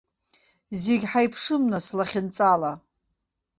Зегь 0.81 1.05
ҳаиԥшым, 1.11 1.63
нас, 1.71 1.85
лахьынҵала! 1.97 2.71